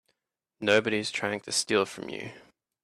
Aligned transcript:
Nobody's 0.59 1.11
trying 1.11 1.41
to 1.41 1.51
steal 1.51 1.85
from 1.85 2.09
you. 2.09 2.31